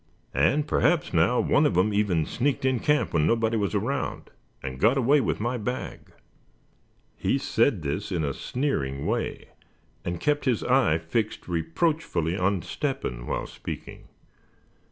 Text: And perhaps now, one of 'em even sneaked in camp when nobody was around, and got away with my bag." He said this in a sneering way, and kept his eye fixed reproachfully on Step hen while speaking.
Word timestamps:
And 0.33 0.67
perhaps 0.67 1.13
now, 1.13 1.39
one 1.39 1.63
of 1.67 1.77
'em 1.77 1.93
even 1.93 2.25
sneaked 2.25 2.65
in 2.65 2.79
camp 2.79 3.13
when 3.13 3.27
nobody 3.27 3.55
was 3.55 3.75
around, 3.75 4.31
and 4.63 4.79
got 4.79 4.97
away 4.97 5.21
with 5.21 5.39
my 5.39 5.59
bag." 5.59 6.11
He 7.15 7.37
said 7.37 7.83
this 7.83 8.11
in 8.11 8.23
a 8.23 8.33
sneering 8.33 9.05
way, 9.05 9.49
and 10.03 10.19
kept 10.19 10.45
his 10.45 10.63
eye 10.63 10.97
fixed 10.97 11.47
reproachfully 11.47 12.35
on 12.35 12.63
Step 12.63 13.03
hen 13.03 13.27
while 13.27 13.45
speaking. 13.45 14.07